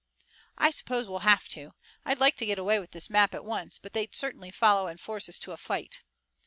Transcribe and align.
"I 0.57 0.71
suppose 0.71 1.07
we'll 1.07 1.19
have 1.29 1.47
to. 1.49 1.75
I'd 2.05 2.19
like 2.19 2.35
to 2.37 2.45
get 2.47 2.57
away 2.57 2.79
with 2.79 2.89
this 2.89 3.07
map 3.07 3.35
at 3.35 3.45
once, 3.45 3.77
but 3.77 3.93
they'd 3.93 4.15
certainly 4.15 4.49
follow 4.49 4.87
and 4.87 4.99
force 4.99 5.29
us 5.29 5.37
to 5.37 5.51
a 5.51 5.57
fight." 5.57 6.01